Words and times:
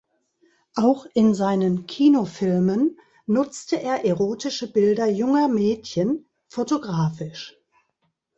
Auch 0.73 1.05
in 1.13 1.35
seinen 1.35 1.85
Kinofilmen 1.85 2.97
nutzte 3.27 3.79
er 3.79 4.03
erotische 4.03 4.65
Bilder 4.71 5.05
junger 5.07 5.47
Mädchen 5.47 6.25
fotografisch. 6.47 7.55